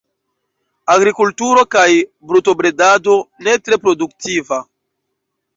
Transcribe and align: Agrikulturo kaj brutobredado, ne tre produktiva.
Agrikulturo 0.93 1.65
kaj 1.75 1.83
brutobredado, 2.31 3.19
ne 3.49 3.55
tre 3.69 3.81
produktiva. 3.85 4.63